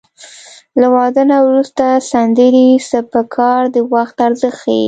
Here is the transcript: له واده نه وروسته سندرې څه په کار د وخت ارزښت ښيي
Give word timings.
له 0.79 0.87
واده 0.95 1.21
نه 1.31 1.37
وروسته 1.47 1.85
سندرې 2.11 2.67
څه 2.89 2.99
په 3.11 3.21
کار 3.35 3.61
د 3.75 3.77
وخت 3.93 4.15
ارزښت 4.27 4.57
ښيي 4.61 4.79